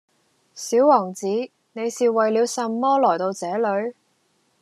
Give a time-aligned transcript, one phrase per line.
[0.55, 1.27] 小王子，
[1.73, 3.93] 你是為了什麼來到這裏？